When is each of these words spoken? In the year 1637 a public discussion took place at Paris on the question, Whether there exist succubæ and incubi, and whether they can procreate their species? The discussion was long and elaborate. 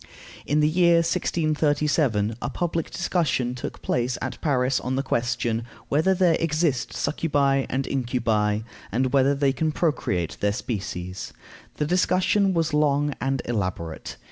In 0.47 0.61
the 0.61 0.67
year 0.67 0.95
1637 0.95 2.35
a 2.41 2.49
public 2.49 2.89
discussion 2.89 3.53
took 3.53 3.83
place 3.83 4.17
at 4.19 4.41
Paris 4.41 4.79
on 4.79 4.95
the 4.95 5.03
question, 5.03 5.63
Whether 5.89 6.15
there 6.15 6.37
exist 6.39 6.91
succubæ 6.93 7.67
and 7.69 7.85
incubi, 7.85 8.63
and 8.91 9.13
whether 9.13 9.35
they 9.35 9.53
can 9.53 9.71
procreate 9.71 10.37
their 10.39 10.53
species? 10.53 11.33
The 11.75 11.85
discussion 11.85 12.55
was 12.55 12.73
long 12.73 13.13
and 13.21 13.43
elaborate. 13.45 14.17